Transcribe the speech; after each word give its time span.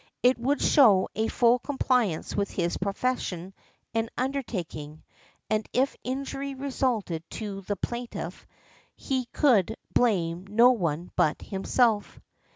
It 0.23 0.39
would 0.39 0.59
show 0.63 1.09
a 1.13 1.27
full 1.27 1.59
|53| 1.59 1.63
compliance 1.63 2.35
with 2.35 2.49
his 2.49 2.75
profession 2.77 3.53
and 3.93 4.09
undertaking, 4.17 5.03
and 5.47 5.69
if 5.73 5.95
injury 6.03 6.55
resulted 6.55 7.21
to 7.29 7.61
the 7.61 7.75
plaintiff 7.75 8.47
he 8.95 9.25
could 9.25 9.75
blame 9.93 10.47
no 10.47 10.71
one 10.71 11.11
but 11.15 11.43
himself. 11.43 12.19